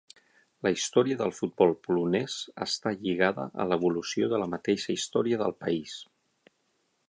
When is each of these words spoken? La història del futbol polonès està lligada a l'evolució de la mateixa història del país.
La 0.67 0.69
història 0.75 1.17
del 1.19 1.33
futbol 1.39 1.73
polonès 1.87 2.39
està 2.67 2.95
lligada 3.03 3.47
a 3.65 3.69
l'evolució 3.73 4.33
de 4.35 4.43
la 4.45 4.51
mateixa 4.57 4.99
història 4.99 5.43
del 5.45 5.57
país. 5.67 5.99